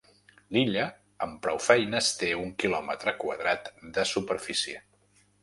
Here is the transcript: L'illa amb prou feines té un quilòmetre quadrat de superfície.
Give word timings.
L'illa 0.55 0.85
amb 1.25 1.35
prou 1.43 1.59
feines 1.65 2.09
té 2.21 2.31
un 2.45 2.49
quilòmetre 2.65 3.15
quadrat 3.25 3.71
de 3.99 4.09
superfície. 4.15 4.83